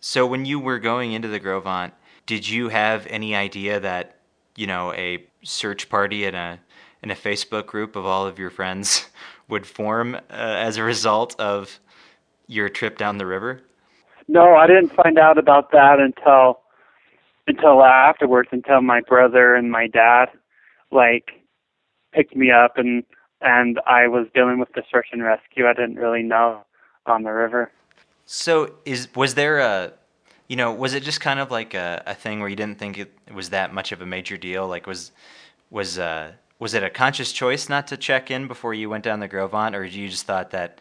So 0.00 0.26
when 0.26 0.44
you 0.44 0.60
were 0.60 0.78
going 0.78 1.12
into 1.12 1.28
the 1.28 1.40
Gros 1.40 1.64
Ventre, 1.64 1.96
did 2.26 2.48
you 2.48 2.68
have 2.68 3.06
any 3.08 3.34
idea 3.34 3.80
that 3.80 4.20
you 4.56 4.66
know 4.66 4.92
a 4.94 5.24
search 5.42 5.88
party 5.88 6.24
in 6.24 6.34
a 6.34 6.60
in 7.02 7.10
a 7.10 7.14
Facebook 7.14 7.66
group 7.66 7.96
of 7.96 8.06
all 8.06 8.26
of 8.26 8.38
your 8.38 8.50
friends 8.50 9.06
would 9.48 9.66
form 9.66 10.14
uh, 10.14 10.20
as 10.30 10.76
a 10.76 10.82
result 10.82 11.38
of 11.38 11.78
your 12.46 12.68
trip 12.68 12.96
down 12.96 13.18
the 13.18 13.26
river? 13.26 13.60
No, 14.26 14.54
I 14.54 14.66
didn't 14.66 14.90
find 14.94 15.18
out 15.18 15.38
about 15.38 15.70
that 15.72 15.98
until 16.00 16.60
until 17.46 17.82
afterwards, 17.82 18.48
until 18.52 18.80
my 18.80 19.02
brother 19.02 19.54
and 19.54 19.70
my 19.70 19.86
dad 19.86 20.26
like 20.90 21.42
picked 22.12 22.34
me 22.34 22.50
up 22.50 22.78
and 22.78 23.04
and 23.40 23.78
I 23.86 24.08
was 24.08 24.26
dealing 24.34 24.58
with 24.58 24.72
the 24.74 24.82
search 24.90 25.08
and 25.12 25.22
rescue. 25.22 25.66
I 25.66 25.74
didn't 25.74 25.96
really 25.96 26.22
know 26.22 26.64
on 27.06 27.24
the 27.24 27.32
river. 27.32 27.70
So 28.24 28.76
is 28.86 29.08
was 29.14 29.34
there 29.34 29.58
a 29.58 29.92
you 30.48 30.56
know, 30.56 30.72
was 30.72 30.94
it 30.94 31.02
just 31.02 31.20
kind 31.20 31.40
of 31.40 31.50
like 31.50 31.74
a, 31.74 32.02
a 32.06 32.14
thing 32.14 32.40
where 32.40 32.48
you 32.48 32.56
didn't 32.56 32.78
think 32.78 32.98
it 32.98 33.12
was 33.32 33.50
that 33.50 33.72
much 33.72 33.92
of 33.92 34.02
a 34.02 34.06
major 34.06 34.36
deal? 34.36 34.68
Like 34.68 34.86
was 34.86 35.12
was 35.70 35.98
uh 35.98 36.32
was 36.58 36.74
it 36.74 36.82
a 36.82 36.90
conscious 36.90 37.32
choice 37.32 37.68
not 37.68 37.86
to 37.88 37.96
check 37.96 38.30
in 38.30 38.46
before 38.46 38.74
you 38.74 38.88
went 38.88 39.04
down 39.04 39.20
the 39.20 39.28
Gros 39.28 39.50
Ventre, 39.50 39.80
or 39.80 39.84
did 39.84 39.94
you 39.94 40.08
just 40.08 40.26
thought 40.26 40.50
that 40.50 40.80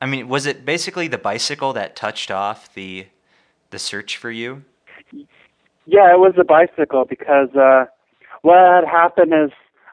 I 0.00 0.06
mean, 0.06 0.28
was 0.28 0.46
it 0.46 0.64
basically 0.64 1.08
the 1.08 1.18
bicycle 1.18 1.72
that 1.74 1.96
touched 1.96 2.30
off 2.30 2.72
the 2.74 3.06
the 3.70 3.78
search 3.78 4.16
for 4.16 4.30
you? 4.30 4.64
Yeah, 5.84 6.12
it 6.12 6.18
was 6.18 6.34
the 6.36 6.44
bicycle 6.44 7.04
because 7.04 7.54
uh 7.54 7.86
what 8.42 8.58
had 8.58 8.84
happened 8.84 9.32
is 9.34 9.50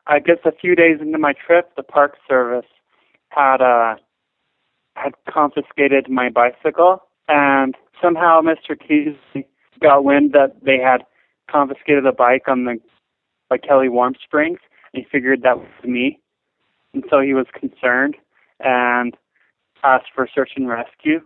I 0.08 0.20
guess 0.20 0.40
a 0.46 0.52
few 0.52 0.76
days 0.76 1.00
into 1.02 1.18
my 1.18 1.34
trip 1.34 1.76
the 1.76 1.84
park 1.84 2.16
service 2.28 2.70
had 3.30 3.62
uh 3.62 3.96
had 4.96 5.14
confiscated 5.28 6.10
my 6.10 6.30
bicycle 6.30 7.02
and 7.28 7.76
somehow 8.02 8.42
Mr. 8.42 8.78
Keys 8.78 9.16
got 9.82 10.04
wind 10.04 10.34
that 10.34 10.64
they 10.64 10.78
had 10.78 11.04
confiscated 11.50 12.06
a 12.06 12.12
bike 12.12 12.48
on 12.48 12.66
the 12.66 12.80
like 13.50 13.64
Kelly 13.64 13.90
Warm 13.90 14.16
Springs 14.24 14.60
and 14.94 15.04
he 15.04 15.10
figured 15.10 15.42
that 15.44 15.60
was 15.60 15.68
me. 15.84 16.20
And 16.94 17.04
so 17.10 17.20
he 17.22 17.34
was 17.34 17.48
concerned 17.54 18.16
and 18.60 19.16
asked 19.84 20.08
for 20.14 20.28
search 20.34 20.52
and 20.56 20.68
rescue. 20.68 21.22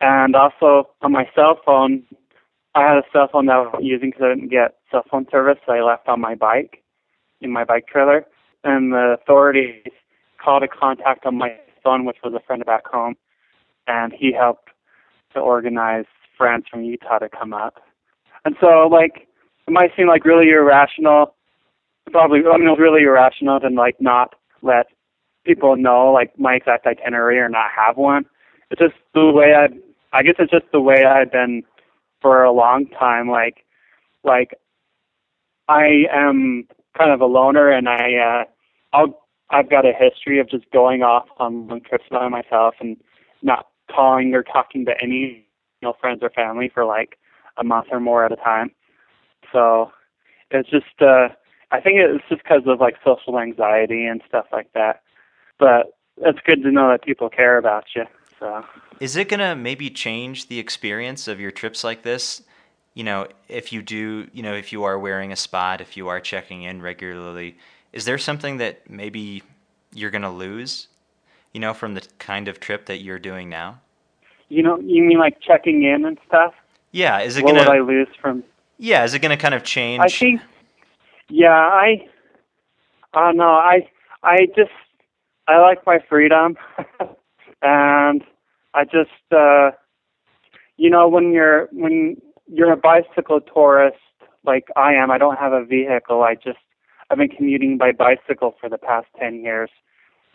And 0.00 0.36
also 0.36 0.90
on 1.02 1.12
my 1.12 1.28
cell 1.34 1.60
phone, 1.64 2.04
I 2.74 2.82
had 2.82 2.98
a 2.98 3.02
cell 3.12 3.28
phone 3.30 3.46
that 3.46 3.52
I 3.52 3.58
was 3.60 3.80
using 3.80 4.10
because 4.10 4.24
I 4.24 4.34
didn't 4.34 4.50
get 4.50 4.76
cell 4.90 5.04
phone 5.10 5.26
service, 5.30 5.58
so 5.64 5.72
I 5.72 5.82
left 5.82 6.08
on 6.08 6.20
my 6.20 6.34
bike, 6.34 6.82
in 7.40 7.52
my 7.52 7.64
bike 7.64 7.86
trailer. 7.86 8.26
And 8.64 8.92
the 8.92 9.16
authorities 9.20 9.84
called 10.42 10.62
a 10.62 10.68
contact 10.68 11.24
on 11.24 11.36
my 11.38 11.56
phone, 11.82 12.04
which 12.04 12.18
was 12.24 12.34
a 12.34 12.44
friend 12.44 12.64
back 12.66 12.86
home, 12.86 13.14
and 13.86 14.12
he 14.12 14.32
helped 14.32 14.70
to 15.34 15.40
organize 15.40 16.06
friends 16.36 16.64
from 16.70 16.84
Utah 16.84 17.18
to 17.18 17.28
come 17.28 17.52
up. 17.52 17.82
And 18.44 18.56
so, 18.60 18.88
like, 18.90 19.28
it 19.66 19.70
might 19.70 19.90
seem 19.96 20.08
like 20.08 20.24
really 20.24 20.50
irrational. 20.50 21.34
Probably, 22.10 22.40
I 22.40 22.58
mean, 22.58 22.68
really 22.78 23.02
irrational 23.02 23.60
to 23.60 23.68
like 23.68 24.00
not 24.00 24.34
let 24.62 24.86
people 25.44 25.76
know 25.76 26.12
like 26.12 26.38
my 26.38 26.54
exact 26.54 26.86
itinerary 26.86 27.38
or 27.38 27.48
not 27.48 27.70
have 27.76 27.96
one. 27.96 28.24
It's 28.70 28.80
just 28.80 28.94
the 29.14 29.30
way 29.30 29.54
I. 29.54 29.68
I 30.16 30.22
guess 30.22 30.36
it's 30.38 30.52
just 30.52 30.66
the 30.72 30.80
way 30.80 31.04
I've 31.04 31.32
been 31.32 31.64
for 32.22 32.44
a 32.44 32.52
long 32.52 32.86
time. 32.86 33.28
Like, 33.28 33.64
like 34.22 34.54
I 35.68 36.04
am 36.12 36.68
kind 36.96 37.10
of 37.10 37.20
a 37.20 37.26
loner, 37.26 37.68
and 37.70 37.88
I, 37.88 38.14
uh, 38.14 38.44
I'll, 38.96 39.24
I've 39.50 39.68
got 39.68 39.84
a 39.84 39.92
history 39.92 40.38
of 40.38 40.48
just 40.48 40.70
going 40.70 41.02
off 41.02 41.26
on 41.38 41.80
trips 41.88 42.04
by 42.10 42.28
myself 42.28 42.74
and 42.80 42.96
not 43.42 43.66
calling 43.94 44.34
or 44.34 44.42
talking 44.42 44.84
to 44.86 44.92
any 45.02 45.46
you 45.80 45.88
know 45.88 45.94
friends 46.00 46.20
or 46.22 46.30
family 46.30 46.70
for 46.72 46.84
like 46.84 47.18
a 47.56 47.64
month 47.64 47.88
or 47.90 48.00
more 48.00 48.24
at 48.24 48.32
a 48.32 48.36
time. 48.36 48.70
So 49.52 49.92
it's 50.50 50.68
just, 50.70 51.00
uh, 51.00 51.28
I 51.70 51.80
think 51.80 51.96
it's 51.98 52.24
just 52.28 52.42
because 52.42 52.62
of 52.66 52.80
like 52.80 52.96
social 53.04 53.38
anxiety 53.38 54.06
and 54.06 54.20
stuff 54.28 54.46
like 54.52 54.72
that. 54.74 55.02
But 55.58 55.98
it's 56.18 56.38
good 56.46 56.62
to 56.62 56.70
know 56.70 56.90
that 56.90 57.04
people 57.04 57.28
care 57.28 57.58
about 57.58 57.84
you. 57.94 58.04
So. 58.38 58.64
Is 59.00 59.16
it 59.16 59.28
gonna 59.28 59.56
maybe 59.56 59.90
change 59.90 60.48
the 60.48 60.58
experience 60.58 61.28
of 61.28 61.40
your 61.40 61.50
trips 61.50 61.84
like 61.84 62.02
this? 62.02 62.42
You 62.94 63.04
know, 63.04 63.26
if 63.48 63.72
you 63.72 63.82
do, 63.82 64.28
you 64.32 64.42
know, 64.42 64.54
if 64.54 64.72
you 64.72 64.84
are 64.84 64.98
wearing 64.98 65.32
a 65.32 65.36
spot, 65.36 65.80
if 65.80 65.96
you 65.96 66.08
are 66.08 66.20
checking 66.20 66.62
in 66.62 66.80
regularly, 66.80 67.56
is 67.92 68.04
there 68.04 68.18
something 68.18 68.58
that 68.58 68.88
maybe 68.88 69.42
you're 69.92 70.10
gonna 70.10 70.32
lose? 70.32 70.88
You 71.52 71.60
know, 71.60 71.74
from 71.74 71.94
the 71.94 72.06
kind 72.18 72.48
of 72.48 72.60
trip 72.60 72.86
that 72.86 72.98
you're 72.98 73.18
doing 73.18 73.48
now. 73.48 73.80
You 74.48 74.62
know, 74.62 74.78
you 74.80 75.02
mean 75.02 75.18
like 75.18 75.40
checking 75.40 75.82
in 75.82 76.04
and 76.04 76.18
stuff? 76.26 76.54
Yeah. 76.92 77.20
Is 77.20 77.36
it 77.36 77.44
what 77.44 77.54
gonna? 77.54 77.70
would 77.70 77.76
I 77.76 77.80
lose 77.80 78.08
from? 78.20 78.44
Yeah. 78.78 79.04
Is 79.04 79.14
it 79.14 79.20
gonna 79.20 79.36
kind 79.36 79.54
of 79.54 79.62
change? 79.62 80.00
I 80.00 80.08
think. 80.08 80.40
Yeah, 81.28 81.50
I. 81.50 82.06
I 83.12 83.26
don't 83.26 83.36
know. 83.36 83.52
I 83.52 83.88
I 84.22 84.46
just 84.56 84.72
I 85.46 85.60
like 85.60 85.86
my 85.86 85.98
freedom, 86.08 86.56
and 87.62 88.24
I 88.74 88.84
just 88.84 89.10
uh, 89.30 89.70
you 90.76 90.90
know 90.90 91.08
when 91.08 91.32
you're 91.32 91.68
when 91.72 92.20
you're 92.46 92.72
a 92.72 92.76
bicycle 92.76 93.40
tourist 93.40 93.98
like 94.44 94.68
I 94.76 94.92
am, 94.94 95.10
I 95.10 95.18
don't 95.18 95.38
have 95.38 95.52
a 95.52 95.64
vehicle. 95.64 96.22
I 96.22 96.34
just 96.34 96.58
I've 97.10 97.18
been 97.18 97.28
commuting 97.28 97.78
by 97.78 97.92
bicycle 97.92 98.54
for 98.60 98.68
the 98.68 98.78
past 98.78 99.06
ten 99.18 99.42
years 99.42 99.70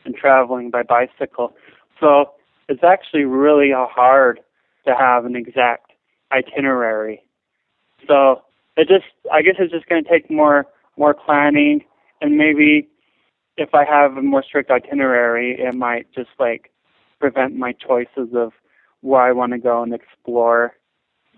and 0.05 0.15
traveling 0.15 0.71
by 0.71 0.83
bicycle. 0.83 1.53
So 1.99 2.31
it's 2.69 2.83
actually 2.83 3.25
really 3.25 3.71
hard 3.73 4.39
to 4.87 4.95
have 4.95 5.25
an 5.25 5.35
exact 5.35 5.91
itinerary. 6.31 7.23
So 8.07 8.43
it 8.77 8.87
just 8.87 9.05
I 9.33 9.41
guess 9.41 9.55
it's 9.59 9.73
just 9.73 9.87
going 9.89 10.03
to 10.03 10.09
take 10.09 10.31
more 10.31 10.65
more 10.97 11.13
planning 11.13 11.83
and 12.21 12.37
maybe 12.37 12.87
if 13.57 13.73
I 13.73 13.83
have 13.83 14.15
a 14.15 14.21
more 14.21 14.43
strict 14.43 14.71
itinerary, 14.71 15.57
it 15.59 15.75
might 15.75 16.11
just 16.13 16.29
like 16.39 16.71
prevent 17.19 17.55
my 17.55 17.73
choices 17.73 18.29
of 18.33 18.53
where 19.01 19.21
I 19.21 19.31
want 19.33 19.51
to 19.51 19.57
go 19.59 19.83
and 19.83 19.93
explore. 19.93 20.75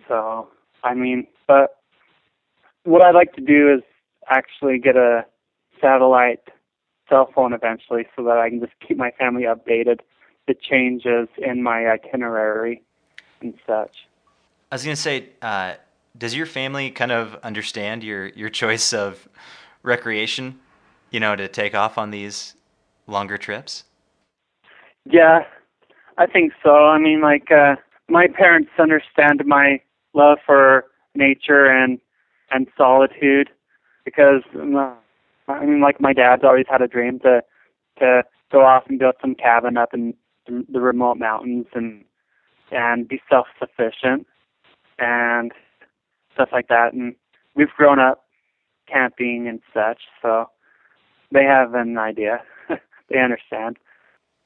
So, 0.08 0.50
I 0.84 0.94
mean, 0.94 1.28
but 1.48 1.78
what 2.84 3.02
I'd 3.02 3.16
like 3.16 3.34
to 3.34 3.42
do 3.42 3.74
is 3.74 3.82
actually 4.30 4.78
get 4.78 4.96
a 4.96 5.26
satellite 5.80 6.42
cell 7.10 7.30
phone 7.34 7.54
eventually 7.54 8.06
so 8.16 8.24
that 8.24 8.38
I 8.38 8.50
can 8.50 8.60
just 8.60 8.74
keep 8.88 8.98
my 8.98 9.12
family 9.12 9.44
updated 9.44 10.00
the 10.48 10.53
changes 10.53 11.27
in 11.38 11.63
my 11.63 11.88
itinerary 11.88 12.81
and 13.41 13.53
such. 13.65 14.07
I 14.71 14.75
was 14.75 14.83
gonna 14.83 14.95
say, 14.95 15.29
uh, 15.41 15.74
does 16.17 16.36
your 16.36 16.45
family 16.45 16.91
kind 16.91 17.12
of 17.12 17.36
understand 17.43 18.03
your 18.03 18.27
your 18.27 18.50
choice 18.50 18.93
of 18.93 19.27
recreation? 19.83 20.60
You 21.10 21.19
know, 21.19 21.36
to 21.36 21.48
take 21.48 21.75
off 21.75 21.98
on 21.98 22.12
these 22.12 22.55
longer 23.07 23.38
trips. 23.38 23.83
Yeah, 25.05 25.41
I 26.17 26.25
think 26.25 26.53
so. 26.63 26.71
I 26.88 27.00
mean, 27.00 27.21
like 27.21 27.51
uh, 27.51 27.75
my 28.10 28.27
parents 28.27 28.69
understand 28.79 29.43
my 29.45 29.81
love 30.13 30.38
for 30.45 30.86
nature 31.15 31.65
and 31.65 32.00
and 32.51 32.67
solitude 32.77 33.50
because 34.05 34.43
uh, 34.55 34.93
I 35.48 35.65
mean, 35.65 35.81
like 35.81 36.00
my 36.00 36.13
dad's 36.13 36.43
always 36.43 36.65
had 36.69 36.81
a 36.81 36.88
dream 36.88 37.19
to 37.19 37.41
to 38.00 38.24
go 38.51 38.65
off 38.65 38.83
and 38.88 39.00
build 39.00 39.15
some 39.21 39.36
cabin 39.36 39.77
up 39.77 39.93
in 39.93 40.13
the 40.72 40.81
remote 40.81 41.17
mountains 41.17 41.67
and 41.74 42.03
and 42.72 43.08
be 43.08 43.22
self 43.29 43.48
sufficient 43.60 44.25
and 45.00 45.51
stuff 46.34 46.50
like 46.51 46.67
that. 46.70 46.93
And 46.93 47.15
we've 47.55 47.70
grown 47.75 48.00
up 48.00 48.25
camping 48.88 49.48
and 49.48 49.60
such, 49.74 50.01
so 50.22 50.50
they 51.31 51.43
have 51.43 51.74
an 51.74 51.98
idea. 51.98 52.41
they 53.10 53.20
understand. 53.20 53.77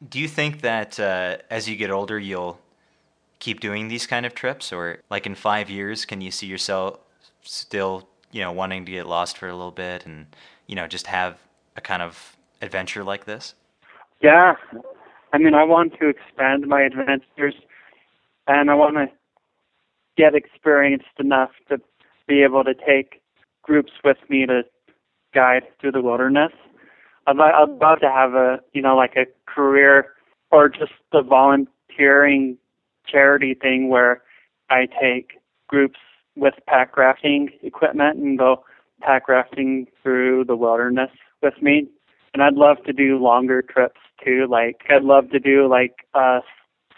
Do 0.07 0.19
you 0.19 0.27
think 0.27 0.62
that 0.62 1.00
uh, 1.00 1.38
as 1.50 1.69
you 1.69 1.75
get 1.75 1.89
older, 1.89 2.19
you'll 2.19 2.59
keep 3.39 3.59
doing 3.59 3.88
these 3.88 4.07
kind 4.07 4.25
of 4.25 4.33
trips, 4.33 4.74
or 4.74 5.00
like 5.09 5.25
in 5.25 5.35
five 5.35 5.69
years, 5.69 6.05
can 6.05 6.21
you 6.21 6.31
see 6.31 6.47
yourself 6.47 7.00
still, 7.41 8.07
you 8.31 8.41
know, 8.41 8.51
wanting 8.51 8.85
to 8.85 8.91
get 8.91 9.07
lost 9.07 9.38
for 9.38 9.47
a 9.47 9.55
little 9.55 9.71
bit 9.71 10.05
and 10.05 10.27
you 10.67 10.75
know 10.75 10.88
just 10.88 11.07
have 11.07 11.38
a 11.75 11.81
kind 11.81 12.01
of 12.01 12.35
adventure 12.62 13.03
like 13.03 13.25
this? 13.25 13.55
Yeah, 14.21 14.55
I 15.36 15.38
mean, 15.38 15.54
I 15.54 15.65
want 15.65 15.92
to 16.00 16.08
expand 16.08 16.65
my 16.65 16.82
adventures, 16.84 17.56
and 18.48 18.72
I 18.72 18.74
want 18.74 18.96
to 18.96 19.08
get 20.15 20.34
experienced 20.34 21.20
enough 21.20 21.50
to 21.68 21.77
be 22.25 22.42
able 22.42 22.63
to 22.63 22.74
take 22.74 23.22
groups 23.62 23.92
with 24.01 24.15
me 24.30 24.46
to 24.46 24.62
guide 25.34 25.63
through 25.82 25.92
the 25.92 26.01
wilderness. 26.01 26.54
I'd, 27.27 27.36
li- 27.36 27.51
I'd 27.54 27.70
love 27.82 28.00
to 28.00 28.10
have 28.10 28.34
a, 28.34 28.62
you 28.72 28.82
know, 28.82 28.96
like 28.96 29.18
a 29.18 29.25
career 29.46 30.13
or 30.51 30.70
just 30.70 30.94
the 31.12 31.22
volunteering 31.22 32.58
charity 33.06 33.56
thing 33.56 33.89
where 33.89 34.22
I 34.70 34.88
take 35.01 35.32
groups 35.68 36.00
with 36.38 36.54
pack 36.65 36.96
rafting 36.96 37.50
equipment 37.62 38.20
and 38.20 38.39
go 38.39 38.63
pack 39.01 39.27
rafting 39.27 39.88
through 40.01 40.46
the 40.46 40.56
wilderness 40.56 41.12
with 41.44 41.62
me. 41.62 41.89
And 42.36 42.44
I'd 42.44 42.56
love 42.56 42.84
to 42.84 42.92
do 42.92 43.18
longer 43.18 43.62
trips 43.62 44.01
too. 44.22 44.46
Like 44.50 44.82
I'd 44.89 45.04
love 45.04 45.30
to 45.30 45.39
do 45.39 45.70
like 45.70 46.06
a 46.15 46.39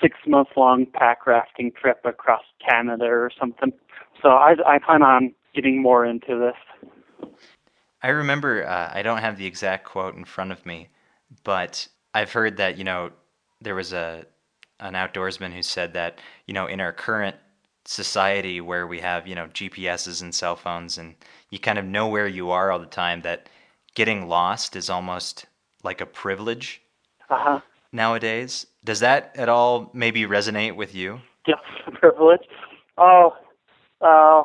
six 0.01 0.17
month 0.25 0.48
long 0.58 0.88
pack 0.88 1.27
rafting 1.27 1.72
trip 1.79 2.00
across 2.06 2.41
Canada 2.67 3.06
or 3.06 3.29
something. 3.39 3.72
So 4.20 4.29
I 4.29 4.56
I 4.65 4.79
plan 4.79 5.03
on 5.03 5.36
getting 5.53 5.79
more 5.79 6.08
into 6.08 6.39
this. 6.39 7.29
I 8.01 8.10
remember, 8.10 8.67
uh, 8.67 8.89
I 8.91 9.03
don't 9.03 9.20
have 9.20 9.38
the 9.38 9.46
exact 9.46 9.86
quote 9.86 10.15
in 10.15 10.25
front 10.25 10.51
of 10.51 10.65
me, 10.65 10.89
but 11.44 11.88
I've 12.15 12.32
heard 12.32 12.58
that, 12.58 12.79
you 12.79 12.84
know, 12.84 13.12
there 13.62 13.75
was 13.75 13.94
a 13.94 14.25
an 14.79 14.96
outdoorsman 14.96 15.53
who 15.53 15.62
said 15.62 15.94
that, 15.94 16.17
you 16.48 16.56
know, 16.56 16.65
in 16.65 16.82
our 16.82 16.94
current 16.94 17.36
society 17.86 18.60
where 18.60 18.88
we 18.88 19.01
have, 19.01 19.27
you 19.27 19.36
know, 19.36 19.46
GPSs 19.50 20.20
and 20.24 20.34
cell 20.34 20.56
phones 20.56 20.98
and 20.98 21.13
you 21.51 21.60
kind 21.60 21.77
of 21.77 21.86
know 21.86 22.08
where 22.08 22.27
you 22.27 22.50
are 22.50 22.72
all 22.72 22.79
the 22.79 22.88
time, 22.88 23.22
that 23.22 23.50
getting 23.97 24.27
lost 24.27 24.75
is 24.75 24.91
almost 24.91 25.47
like 25.83 26.01
a 26.01 26.05
privilege 26.05 26.81
Uh 27.31 27.39
huh. 27.45 27.59
nowadays. 27.91 28.67
Does 28.85 28.99
that 28.99 29.31
at 29.35 29.49
all 29.49 29.89
maybe 29.91 30.21
resonate 30.25 30.75
with 30.75 30.93
you? 30.93 31.19
Yes, 31.47 31.57
privilege. 31.99 32.45
Oh, 32.99 33.35
uh, 34.01 34.43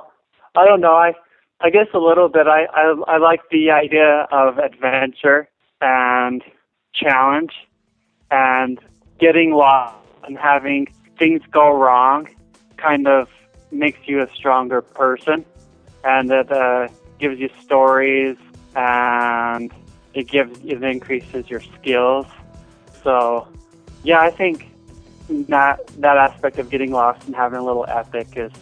I 0.60 0.64
don't 0.64 0.80
know. 0.80 0.94
I 0.94 1.12
I 1.60 1.68
guess 1.68 1.88
a 1.92 1.98
little 1.98 2.30
bit. 2.30 2.46
I, 2.46 2.60
I 2.80 2.84
I 3.14 3.16
like 3.18 3.42
the 3.50 3.70
idea 3.70 4.26
of 4.32 4.56
adventure 4.56 5.48
and 5.82 6.42
challenge 6.94 7.52
and 8.30 8.78
getting 9.20 9.50
lost 9.52 9.98
and 10.24 10.38
having 10.38 10.86
things 11.18 11.42
go 11.50 11.66
wrong 11.82 12.26
kind 12.78 13.06
of 13.06 13.28
makes 13.70 13.98
you 14.06 14.22
a 14.22 14.28
stronger 14.34 14.80
person 14.80 15.44
and 16.04 16.30
it 16.30 16.50
uh, 16.50 16.88
gives 17.18 17.38
you 17.38 17.50
stories 17.62 18.36
and 18.74 19.72
it 20.14 20.28
gives 20.28 20.58
it 20.64 20.82
increases 20.82 21.48
your 21.48 21.60
skills. 21.60 22.26
So 23.02 23.48
yeah, 24.04 24.20
I 24.20 24.30
think 24.30 24.68
that 25.48 25.86
that 25.98 26.16
aspect 26.16 26.58
of 26.58 26.70
getting 26.70 26.92
lost 26.92 27.26
and 27.26 27.34
having 27.34 27.58
a 27.58 27.64
little 27.64 27.86
epic 27.88 28.28
is 28.36 28.52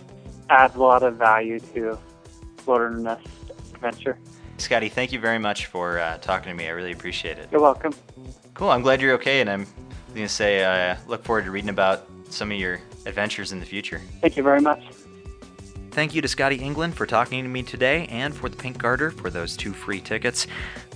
adds 0.48 0.74
a 0.74 0.80
lot 0.80 1.02
of 1.02 1.16
value 1.16 1.60
to 1.74 1.98
wilderness 2.66 3.22
adventure. 3.74 4.18
Scotty, 4.58 4.88
thank 4.88 5.12
you 5.12 5.20
very 5.20 5.38
much 5.38 5.66
for 5.66 5.98
uh, 5.98 6.18
talking 6.18 6.50
to 6.50 6.54
me. 6.54 6.66
I 6.66 6.70
really 6.70 6.92
appreciate 6.92 7.38
it. 7.38 7.48
You're 7.50 7.62
welcome. 7.62 7.94
Cool. 8.52 8.68
I'm 8.68 8.82
glad 8.82 9.00
you're 9.00 9.14
okay, 9.14 9.40
and 9.40 9.48
I'm 9.48 9.66
going 10.08 10.26
to 10.26 10.28
say 10.28 10.64
I 10.64 10.90
uh, 10.90 10.96
look 11.06 11.24
forward 11.24 11.46
to 11.46 11.50
reading 11.50 11.70
about 11.70 12.06
some 12.28 12.52
of 12.52 12.58
your 12.58 12.80
adventures 13.06 13.52
in 13.52 13.60
the 13.60 13.66
future. 13.66 14.02
Thank 14.20 14.36
you 14.36 14.42
very 14.42 14.60
much. 14.60 14.82
Thank 15.90 16.14
you 16.14 16.22
to 16.22 16.28
Scotty 16.28 16.56
England 16.56 16.94
for 16.94 17.04
talking 17.04 17.42
to 17.42 17.48
me 17.48 17.64
today 17.64 18.06
and 18.06 18.34
for 18.34 18.48
the 18.48 18.56
Pink 18.56 18.78
Garter 18.78 19.10
for 19.10 19.28
those 19.28 19.56
two 19.56 19.72
free 19.72 20.00
tickets. 20.00 20.46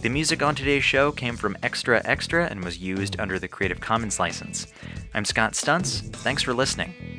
The 0.02 0.08
music 0.08 0.40
on 0.40 0.54
today's 0.54 0.84
show 0.84 1.10
came 1.10 1.36
from 1.36 1.56
Extra 1.64 2.00
Extra 2.04 2.46
and 2.46 2.64
was 2.64 2.78
used 2.78 3.18
under 3.18 3.40
the 3.40 3.48
Creative 3.48 3.80
Commons 3.80 4.20
license. 4.20 4.68
I'm 5.12 5.24
Scott 5.24 5.54
Stuntz. 5.54 6.00
Thanks 6.18 6.42
for 6.42 6.54
listening. 6.54 7.13